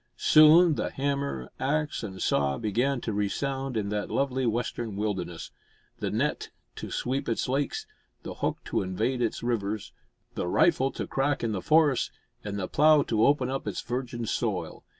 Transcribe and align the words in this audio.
Soon 0.17 0.73
the 0.73 0.89
hammer, 0.89 1.51
axe, 1.59 2.01
and 2.01 2.19
saw 2.19 2.57
began 2.57 3.01
to 3.01 3.13
resound 3.13 3.77
in 3.77 3.89
that 3.89 4.09
lovely 4.09 4.47
western 4.47 4.95
wilderness; 4.95 5.51
the 5.99 6.09
net 6.09 6.49
to 6.77 6.89
sweep 6.89 7.29
its 7.29 7.47
lakes; 7.47 7.85
the 8.23 8.33
hook 8.33 8.57
to 8.65 8.81
invade 8.81 9.21
its 9.21 9.43
rivers; 9.43 9.93
the 10.33 10.47
rifle 10.47 10.89
to 10.91 11.05
crack 11.05 11.43
in 11.43 11.51
the 11.51 11.61
forests, 11.61 12.09
and 12.43 12.57
the 12.57 12.67
plough 12.67 13.03
to 13.03 13.23
open 13.27 13.47
up 13.51 13.67
its 13.67 13.81
virgin 13.81 14.25
soil. 14.25 14.83